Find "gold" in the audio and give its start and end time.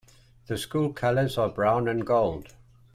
2.07-2.55